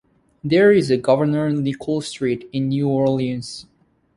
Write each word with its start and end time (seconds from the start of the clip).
There 0.43 0.71
is 0.71 0.89
a 0.89 0.97
"Governor 0.97 1.51
Nicholls 1.51 2.07
Street" 2.07 2.49
in 2.51 2.69
New 2.69 2.89
Orleans. 2.89 3.67